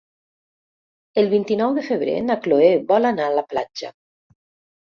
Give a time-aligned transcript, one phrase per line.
[1.23, 3.93] El vint-i-nou de febrer na Chloé vol anar a la platja.